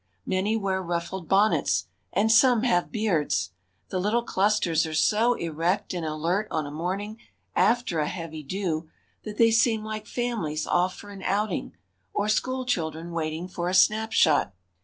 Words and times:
Many 0.25 0.57
wear 0.57 0.81
ruffled 0.81 1.27
bonnets, 1.29 1.85
and 2.11 2.31
some 2.31 2.63
have 2.63 2.91
beards. 2.91 3.51
The 3.89 3.99
little 3.99 4.23
clusters 4.23 4.83
are 4.87 4.95
so 4.95 5.35
erect 5.35 5.93
and 5.93 6.03
alert 6.03 6.47
on 6.49 6.65
a 6.65 6.71
morning 6.71 7.19
after 7.55 7.99
a 7.99 8.07
heavy 8.07 8.41
dew 8.41 8.89
that 9.25 9.37
they 9.37 9.51
seem 9.51 9.83
like 9.83 10.07
families 10.07 10.65
off 10.65 10.95
for 10.95 11.11
an 11.11 11.21
outing 11.21 11.77
or 12.15 12.27
school 12.29 12.65
children 12.65 13.11
waiting 13.11 13.47
for 13.47 13.69
a 13.69 13.75
snap 13.75 14.11
shot. 14.11 14.55